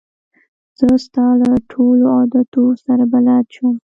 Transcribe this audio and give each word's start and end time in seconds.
زه 0.79 0.87
ستا 1.05 1.25
له 1.41 1.49
ټولو 1.71 2.05
عادتو 2.17 2.63
سره 2.85 3.03
بلده 3.11 3.37
شوم. 3.55 3.75